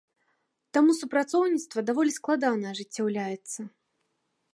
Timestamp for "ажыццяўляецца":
2.73-3.59